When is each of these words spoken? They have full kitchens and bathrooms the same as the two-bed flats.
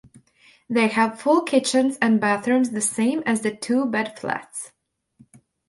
They 0.67 0.87
have 0.87 1.21
full 1.21 1.43
kitchens 1.43 1.99
and 2.01 2.19
bathrooms 2.19 2.71
the 2.71 2.81
same 2.81 3.21
as 3.27 3.41
the 3.43 3.55
two-bed 3.55 4.17
flats. 4.17 4.71